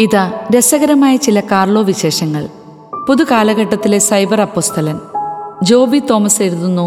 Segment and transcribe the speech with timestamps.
[0.00, 2.48] ഇതാ രസകരമായ ചില കാർലോ വിശേഷങ്ങൾ.
[3.08, 4.98] പുതുകാലഘട്ടത്തിലെ സൈബർ അപ്പുസ്തലൻ.
[5.62, 6.86] ജോബി തോമസ് എഴുതുന്നു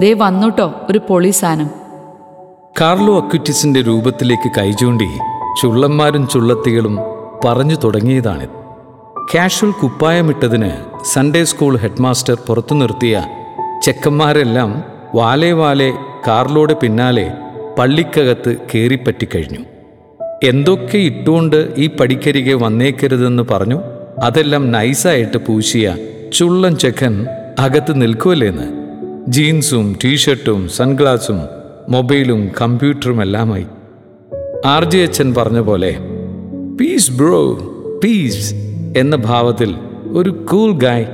[0.00, 1.70] ദേ വന്നുട്ടോ ഒരു പൊളിസാനം
[2.80, 5.08] കാർലോ അക്വിറ്റിസിന്റെ രൂപത്തിലേക്ക് കൈചൂണ്ടി
[5.62, 6.98] ചുള്ളന്മാരും ചുള്ളത്തികളും
[7.44, 8.48] പറഞ്ഞു തുടങ്ങിയതാണ്.
[9.34, 10.70] കാഷ്വൽ കുപ്പായമിട്ടതിന്
[11.04, 13.24] സൺഡേ സ്കൂൾ ഹെഡ്മാസ്റ്റർ പുറത്തു നിർത്തിയ
[13.84, 14.84] ചെക്കന്മാരെല്ലാം
[15.14, 15.90] വാലേ വാലേ
[16.26, 17.32] കാർലോയുടെ പിന്നാലെ
[17.78, 19.62] പള്ളിക്കകത്ത് കയറിപ്പറ്റിക്കഴിഞ്ഞു
[20.42, 23.80] എന്തൊക്കെ ഇട്ടുകൊണ്ട് ഈ പടിക്കരികെ വന്നേക്കരുതെന്ന് പറഞ്ഞു.
[24.22, 25.96] അതെല്ലാം നൈസായിട്ട് പൂശിയ
[26.32, 27.26] ചുള്ളൻ ചെക്കൻ
[27.58, 28.66] അകത്ത് നിൽക്കുമല്ലേന്ന്
[29.28, 31.40] ജീൻസും ടീഷർട്ടും സൺഗ്ലാസും
[31.88, 33.66] മൊബൈലും കമ്പ്യൂട്ടറും എല്ലാമായി
[34.66, 35.96] ആർ ജി അച്ഛൻ പറഞ്ഞ പോലെ
[36.80, 37.54] പീസ് ബ്രോ
[38.04, 38.54] പീസ്
[38.96, 39.74] എന്ന ഭാവത്തിൽ
[40.10, 41.06] ഒരു കൂൾ ഗായ്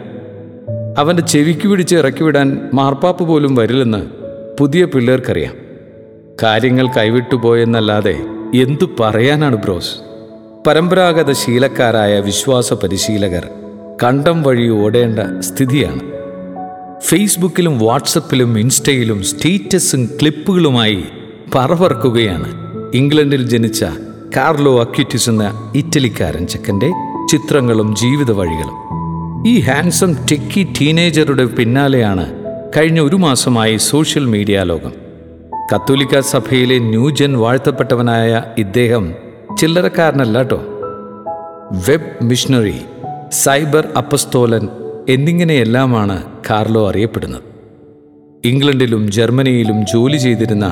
[0.98, 4.06] അവന്റെ ചെവിക്ക് പിടിച്ച് ഇറക്കി വിടാൻ മാർപ്പാപ്പ് പോലും വരില്ലെന്ന്
[4.60, 5.54] പുതിയ പിള്ളേർക്കറിയാം.
[6.42, 9.90] കാര്യങ്ങൾ കൈവിട്ടുപോയെന്നല്ലാതെ എന്തു പറയാനാണ് ബ്രോസ്?
[10.66, 13.48] പരമ്പരാഗത ശീലക്കാരായ വിശ്വാസ പരിശീലകർ
[14.04, 16.00] കണ്ടം വഴി ഓടേണ്ട സ്ഥിതിയാണ്.
[17.00, 21.04] ഫേസ്ബുക്കിലും വാട്സപ്പിലും ഇൻസ്റ്റയിലും സ്റ്റേറ്റസും ക്ലിപ്പുകളുമായി
[21.54, 22.52] പറവർക്കുകയാണ്.
[22.94, 23.84] ഇംഗ്ലണ്ടിൽ ജനിച്ച
[24.36, 26.90] കാർലോ അക്യൂറ്റിസ് എന്ന ഇറ്റലിക്കാരൻ ചെക്കന്റെ
[27.32, 28.76] ചിത്രങ്ങളും ജീവിത വഴികളും.
[29.48, 32.34] ഈ ഹാൻസം ടെക്കി ടീനേജറുടെ പിന്നാലെയാണ്
[32.76, 35.05] കഴിഞ്ഞ ഒരു മാസമായി സോഷ്യൽ മീഡിയ ലോകം.
[35.72, 39.14] കത്തോലിക്ക സഭയിലെ ന്യൂജൻ വാഴ്ത്തപ്പെട്ടവനായ ഇദ്ദേഹം
[39.60, 40.58] ചില്ലറക്കാരനല്ല കേട്ടോ
[41.88, 42.80] വെബ് മിഷണറി
[43.32, 44.68] സൈബർ അപ്പസ്തോലൻ
[45.08, 47.42] എന്നിങ്ങനെയെല്ലാമാണ് കാർലോ അറിയപ്പെടുന്നത്.
[48.44, 50.64] ഇംഗ്ലണ്ടിലും ജർമ്മനിയിലും ജോലി ചെയ്തിരുന്ന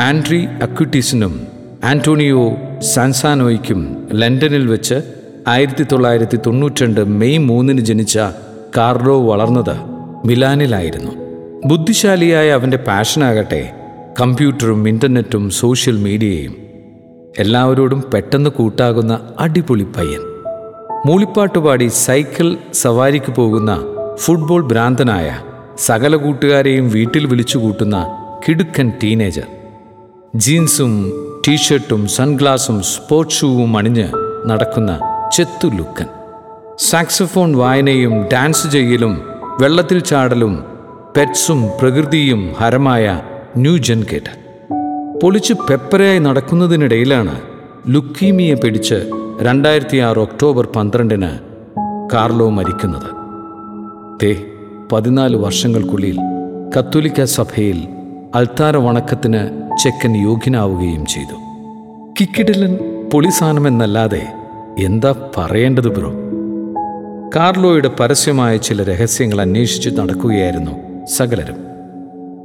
[0.00, 1.46] ആൻഡ്രി അക്വിറ്റീസിനും
[1.84, 4.94] ആന്റോണിയോ സാൻസാനോയ്ക്കും ലണ്ടനിൽ വെച്ച്
[5.48, 8.18] ആയിരത്തി തൊള്ളായിരത്തി തൊണ്ണൂറ്റിരണ്ട് മെയ് മൂന്നിന് ജനിച്ച
[8.76, 9.76] കാർലോ വളർന്നത്
[10.24, 11.12] മിലാനിലായിരുന്നു.
[11.66, 13.62] ബുദ്ധിശാലിയായ അവന്റെ പാഷനാകട്ടെ
[14.20, 16.56] കമ്പ്യൂട്ടറും ഇന്റർനെറ്റും സോഷ്യൽ മീഡിയയും
[17.38, 20.20] എല്ലാവരോടും പെട്ടെന്ന് കൂട്ടാകുന്ന അടിപൊളി പയ്യൻ.
[21.06, 23.80] മൂളിപ്പാട്ട് പാടി സൈക്കിൾ സവാരിക്ക് പോകുന്ന
[24.14, 25.38] ഫുട്ബോൾ ഭ്രാന്തനായ
[25.78, 28.06] സകല കൂട്ടുകാരെയും വീട്ടിൽ വിളിച്ചു കൂട്ടുന്ന
[28.48, 29.42] കിടുക്കൻ ടീനേജർ.
[30.36, 31.12] ജീൻസും
[31.48, 34.08] ടീഷർട്ടും സൺഗ്ലാസും സ്പോർട്സ് ഷൂവും അണിഞ്ഞ്
[34.46, 34.98] നടക്കുന്ന
[35.32, 36.06] ചെത്തു ലുക്കൻ
[36.78, 39.22] സാക്സഫോൺ വായനയും ഡാൻസ് ചെയ്യലും
[39.60, 40.64] വെള്ളത്തിൽ ചാടലും
[41.16, 43.20] പെറ്റ്സും പ്രകൃതിയും ഹരമായ
[43.56, 44.50] ന്യൂ ജെൻ കേട്ട്.
[45.18, 47.40] പൊളിച്ച് പെപ്പരയായി നടക്കുന്നതിനിടയിലാണ്
[47.88, 49.10] ലുക്കീമിയെ പിടിച്ച്
[49.42, 51.28] രണ്ടായിരത്തി ആറ് ഒക്ടോബർ പന്ത്രണ്ടിന്
[52.12, 53.10] കാർലോ മരിക്കുന്നത്.
[54.22, 54.42] തേ
[54.92, 56.18] പതിനാല് വർഷങ്ങൾക്കുള്ളിൽ
[56.78, 57.88] കത്തോലിക്ക സഭയിൽ
[58.34, 61.34] അൽത്താര വണക്കത്തിന് ചെക്കൻ യോഗ്യനാവുകയും ചെയ്തു.
[62.20, 62.78] കിക്കിടിലൻ
[63.12, 64.28] പൊളിസാനമെന്നല്ലാതെ
[64.78, 66.12] എന്താ പറയേണ്ടത് ബ്രോ?
[67.36, 71.69] കാർലോയുടെ പരസ്യമായ ചില രഹസ്യങ്ങൾ അന്വേഷിച്ച് നടക്കുകയായിരുന്നു സകലരും.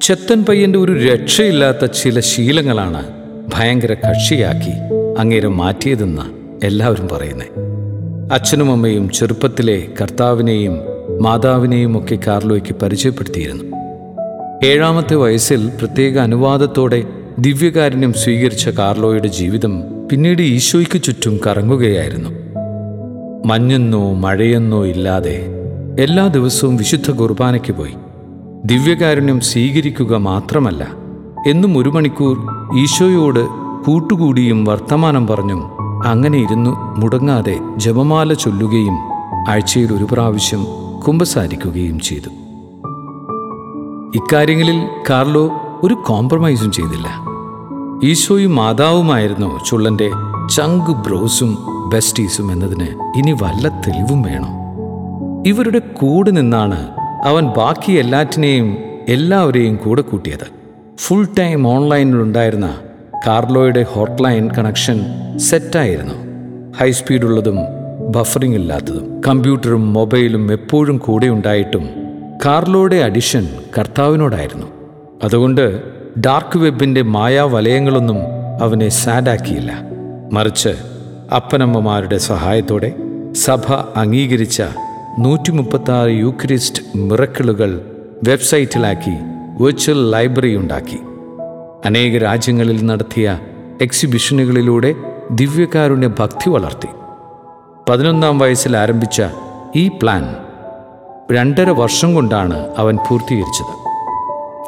[0.05, 3.03] ചെത്തൻ പയ്യന്റെ ഒരു രക്ഷയില്ലാത്ത ചില ശീലങ്ങളാണ്
[3.53, 4.71] ഭയങ്കര കക്ഷിയാക്കി
[5.17, 6.21] അങ്ങേരെ മാറ്റിയതെന്ന്
[6.65, 7.45] എല്ലാവരും പറയുന്നേ.
[8.31, 10.79] അച്ഛനും അമ്മയും ചെറുപ്പത്തിലെ കർത്താവിനെയും
[11.21, 13.63] മാതാവിനെയും ഒക്കെ കാർലോയ്ക്ക് പരിചയപ്പെടുത്തിയിരുന്നു.
[14.65, 17.03] ഏഴാമത്തെ വയസ്സിൽ പ്രത്യേക അനുവാദത്തോടെ
[17.39, 22.29] ദിവ്യകാരുണ്യം സ്വീകരിച്ച കാർലോയുടെ ജീവിതം പിന്നീട് ഈശോയ്ക്ക് ചുറ്റും കറങ്ങുകയായിരുന്നു.
[23.45, 25.45] മഞ്ഞെന്നോ മഴയെന്നോ ഇല്ലാതെ
[25.99, 27.93] എല്ലാ ദിവസവും വിശുദ്ധ കുർബാനയ്ക്ക് പോയി.
[28.69, 30.83] ദിവ്യകാരുണ്യം സ്വീകരിക്കുക മാത്രമല്ല
[31.47, 32.35] എന്നും ഒരു മണിക്കൂർ
[32.77, 33.43] ഈശോയോട്
[33.85, 35.61] കൂട്ടുകൂടിയും വർത്തമാനം പറഞ്ഞും
[36.05, 38.95] അങ്ങനെ ഇരുന്നു മുടങ്ങാതെ ജപമാല ചൊല്ലുകയും
[39.49, 40.61] ആഴ്ചയിൽ ഒരു പ്രാവശ്യം
[41.07, 42.31] കുമ്പസാരിക്കുകയും ചെയ്തു.
[44.15, 45.45] ഇക്കാര്യങ്ങളിൽ കാർലോ
[45.83, 47.07] ഒരു കോംപ്രമൈസും ചെയ്തില്ല.
[48.03, 50.09] ഈശോയും മാതാവുമായിരുന്നു ചുള്ളന്റെ
[50.55, 51.57] ചങ്ക് ബ്രോസും
[51.93, 54.53] ബെസ്റ്റീസും എന്നതിന് ഇനി വല്ല തെളിവും വേണം?
[55.47, 56.79] ഇവരുടെ കൂടെ നിന്നാണ്
[57.25, 58.77] അവൻ ബാക്കി എല്ലാറ്റിനെയും
[59.07, 60.47] എല്ലാവരെയും കൂടെ കൂട്ടിയത്.
[60.97, 62.75] ഫുൾ ടൈം ഓൺലൈനിലുണ്ടായിരുന്ന
[63.27, 64.99] കാർലോയുടെ ഹോട്ട്ലൈൻ കണക്ഷൻ
[65.37, 66.13] സെറ്റായിരുന്നു.
[66.79, 67.57] ഹൈ സ്പീഡുള്ളതും
[68.11, 71.89] ബഫറിംഗ് ഇല്ലാത്തതും കമ്പ്യൂട്ടറും മൊബൈലും എപ്പോഴും കൂടെ ഉണ്ടായിട്ടും
[72.45, 74.67] കാർലോയുടെ അഡിഷൻ കർത്താവിനോടായിരുന്നു.
[75.23, 75.81] അതുകൊണ്ട്
[76.19, 78.17] ഡാർക്ക് വെബിന്റെ മായാവലയങ്ങളൊന്നും
[78.61, 79.71] അവനെ സാഡാക്കിയില്ല
[80.33, 80.73] മറിച്ച്
[81.35, 82.91] അപ്പനമ്മമാരുടെ സഹായത്തോടെ
[83.31, 84.63] സഭ അംഗീകരിച്ച
[85.19, 87.91] നൂറ്റി മുപ്പത്താറ് യൂക്രിസ്റ്റ് മിറക്കിളുകൾ
[88.27, 89.13] വെബ്സൈറ്റിലാക്കി
[89.63, 90.99] വെർച്വൽ ലൈബ്രറി ഉണ്ടാക്കി.
[91.85, 93.39] അനേക രാജ്യങ്ങളിൽ നടത്തിയ
[93.81, 94.95] എക്സിബിഷനുകളിലൂടെ
[95.31, 96.87] ദിവ്യകാരുണ്യ ഭക്തി വളർത്തി.
[97.89, 99.21] പതിനൊന്നാം വയസ്സിൽ ആരംഭിച്ച
[99.75, 100.35] ഈ പ്ലാൻ
[101.31, 103.73] രണ്ടര വർഷം കൊണ്ടാണ് അവൻ പൂർത്തീകരിച്ചത്.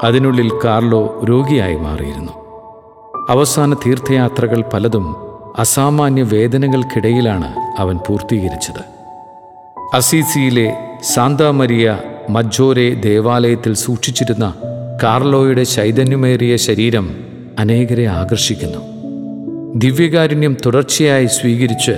[0.05, 2.31] അതിനുള്ളിൽ കാർലോ രോഗിയായി മാറിയിരുന്നു.
[3.29, 5.15] അവസാന തീർത്ഥയാത്രകൾ പലതും
[5.59, 8.96] അസാമാന്യ വേദനകൾക്കിടയിലാണ് അവൻ പൂർത്തീകരിച്ചത്.
[9.93, 10.73] അസീസിയിലെ
[11.03, 11.99] സാന്താമരിയ
[12.29, 14.53] മജ്ജോരെ ദേവാലയത്തിൽ സൂക്ഷിച്ചിരുന്ന
[15.03, 17.15] കാർലോയുടെ ചൈതന്യമേറിയ ശരീരം
[17.59, 18.77] അനേകരെ ആകർഷിക്കുന്നു.
[19.79, 21.91] ദിവ്യകാരുണ്യം തുടർച്ചയായി സ്വീകരിച്ച്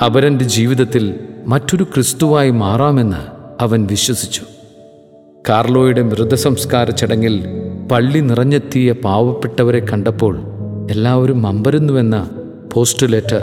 [0.00, 1.14] അവരന്റെ ജീവിതത്തിൽ
[1.46, 3.22] മറ്റൊരു ക്രിസ്തുവായി മാറാമെന്ന്
[3.62, 4.42] അവൻ വിശ്വസിച്ചു.
[5.48, 7.44] കാർലോയുടെ മൃതസംസ്കാര ചടങ്ങിൽ
[7.92, 10.38] പള്ളി നിറഞ്ഞെത്തിയ പാവപ്പെട്ടവരെ കണ്ടപ്പോൾ
[10.90, 12.30] എല്ലാവരും അമ്പരുന്നുവെന്ന
[12.72, 13.42] പോസ്റ്റ് ലെറ്റർ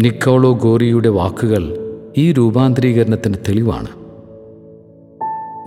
[0.00, 1.81] നിക്കോളോ ഗോറിയുടെ വാക്കുകൾ
[2.18, 3.86] ഈ രൂപാന്തരീകരണത്തിന് തെളിവാണ്.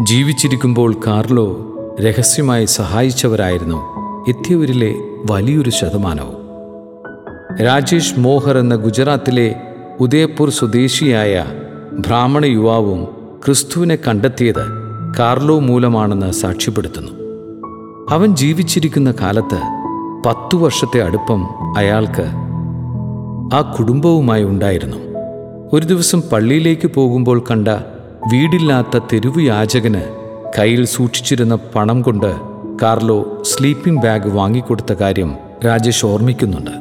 [0.05, 3.77] ജീവിച്ചിരിക്കുമ്പോൾ കാർലോ രഹസ്യമായി സഹായിച്ചവരായിരുന്നു
[4.29, 4.95] എത്തിയവരിലെ
[5.31, 6.45] വലിയൊരു ശതമാനവും.
[7.63, 9.55] രാജേഷ് മോഹർ എന്ന ഗുജറാത്തിലെ
[9.99, 11.45] ഉദയപൂർ സ്വദേശിയായ
[11.93, 13.05] ബ്രാഹ്മണ യുവാവും
[13.45, 14.63] ക്രിസ്തുവിനെ കണ്ടെത്തിയത്
[15.19, 17.11] കാർലോ മൂലമാണെന്ന് സാക്ഷ്യപ്പെടുത്തുന്നു.
[18.09, 19.61] അവൻ ജീവിച്ചിരിക്കുന്ന കാലത്ത്
[20.25, 21.47] പത്തു വർഷത്തെ അടുപ്പം
[21.77, 22.25] അയാൾക്ക്
[23.55, 25.04] ആ കുടുംബവുമായി ഉണ്ടായിരുന്നു.
[25.75, 27.67] ഒരു ദിവസം പള്ളിയിലേക്ക് പോകുമ്പോൾ കണ്ട
[28.33, 30.01] വീടില്ലാത്ത തെരുവ് യാചകന്
[30.59, 32.35] കയ്യിൽ സൂക്ഷിച്ചിരുന്ന പണം കൊണ്ട്
[32.81, 35.35] കാർലോ സ്ലീപ്പിംഗ് ബാഗ് വാങ്ങിക്കൊടുത്ത കാര്യം
[35.65, 36.71] രാജേഷ് ഓർമ്മിക്കുന്നുണ്ട്.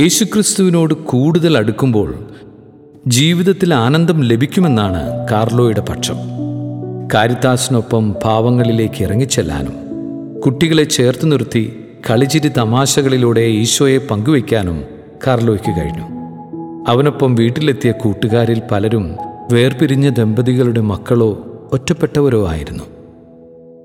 [0.00, 2.14] യേശുക്രിസ്തുവിനോട് കൂടുതൽ അടുക്കുമ്പോൾ
[3.06, 6.16] ജീവിതത്തിൽ ആനന്ദം ലഭിക്കുമെന്നാണ് കാർലോയുടെ പക്ഷം.
[7.14, 9.74] കാരിത്താസിനൊപ്പം ഭാവങ്ങളിലേക്ക് ഇറങ്ങിച്ചെല്ലാനും
[10.40, 14.84] കുട്ടികളെ ചേർത്ത് നിർത്തി കളിച്ചിരി തമാശകളിലൂടെ ഈശോയെ പങ്കുവയ്ക്കാനും
[15.26, 16.11] കാർലോയ്ക്ക് കഴിഞ്ഞു.
[16.88, 19.16] അവനൊപ്പം വീട്ടിലെത്തിയ കൂട്ടുകാരിൽ പലരും
[19.52, 21.38] വേർപിരിഞ്ഞ ദമ്പതികളുടെ മക്കളോ
[21.72, 22.84] ഒറ്റപ്പെട്ടവരോ ആയിരുന്നു.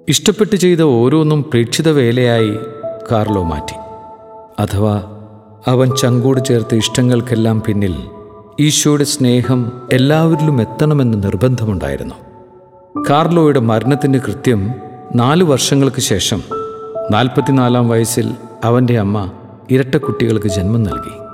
[0.09, 2.57] ഇഷ്ടപ്പെട്ട് ചെയ്ത ഓരോന്നും പ്രേക്ഷിത വേലയായി
[3.11, 3.73] കാർലോ മാറ്റി.
[4.61, 5.03] അഥവാ
[5.67, 7.95] അവൻ ചങ്കോട് ചേർത്ത ഇഷ്ടങ്ങൾക്കെല്ലാം പിന്നിൽ
[8.59, 12.15] ഈശോയുടെ സ്നേഹം എല്ലാവരിലും എത്തണമെന്ന് നിർബന്ധമുണ്ടായിരുന്നു.
[13.09, 14.71] കാർലോയുടെ മരണത്തിന്റെ കൃത്യം
[15.15, 16.43] നാല് വർഷങ്ങൾക്ക് ശേഷം
[17.11, 18.31] നാൽപ്പത്തിനാലാം വയസ്സിൽ
[18.63, 19.31] അവന്റെ അമ്മ
[19.71, 21.26] ഇരട്ടക്കുട്ടികൾക്ക് ജന്മം നൽകി.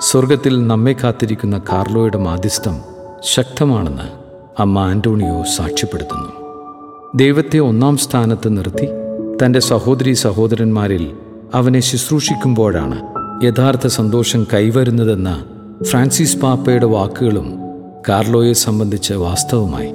[0.00, 2.80] സ്വർഗത്തിൽ നമ്മെ കാത്തിരിക്കുന്ന കാർലോയുടെ മാധ്യസ്ഥം
[3.20, 4.02] ശക്തമാണെന്ന്
[4.62, 6.32] അമ്മ ആന്റോണിയോ സാക്ഷ്യപ്പെടുത്തുന്നു.
[7.16, 8.88] ദൈവത്തെ ഒന്നാം സ്ഥാനത്ത് നിർത്തി
[9.44, 11.16] തന്റെ സഹോദരി സഹോദരന്മാരിൽ
[11.54, 13.02] അവനെ ശുശ്രൂഷിക്കുമ്പോഴാണ്
[13.44, 15.44] യഥാർത്ഥ സന്തോഷം കൈവരുന്നതെന്ന
[15.82, 17.58] ഫ്രാൻസിസ് പാപ്പയുടെ വാക്കുകളും
[18.08, 19.90] കാർലോയെ സംബന്ധിച്ച് വാസ്തവമായി.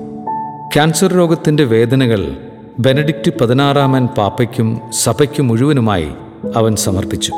[0.74, 2.38] ക്യാൻസർ രോഗത്തിന്റെ വേദനകൾ
[2.80, 6.10] ബെനഡിക്റ്റ് പതിനാറാമൻ പാപ്പയ്ക്കും സഭയ്ക്കും മുഴുവനുമായി
[6.56, 7.32] അവൻ സമർപ്പിച്ചു.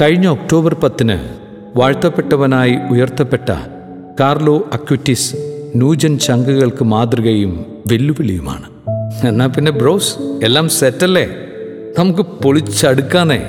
[0.00, 1.37] കഴിഞ്ഞ ഒക്ടോബർ പത്തിന്
[1.76, 3.52] വാഴ്ത്തപ്പെട്ടവനായി ഉയർത്തപ്പെട്ട
[4.20, 5.34] കാർലോ അക്വിറ്റിസ്
[5.76, 8.68] നൂജൻ ചങ്കുകൾക്ക് മാതൃകയും വെല്ലുവിളിയുമാണ്.
[9.28, 11.30] എന്നാ പിന്നെ ബ്രോസ് എല്ലാം സെറ്റല്ലേ
[11.98, 13.42] നമുക്ക് പൊളിച്ചടുക്കാന്നേ.